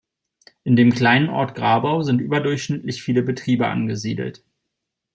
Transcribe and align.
In 0.63 0.75
dem 0.75 0.91
kleinen 0.91 1.29
Ort 1.29 1.53
Grabau 1.53 2.01
sind 2.01 2.21
überdurchschnittlich 2.21 3.03
viele 3.03 3.21
Betriebe 3.21 3.67
angesiedelt. 3.67 4.43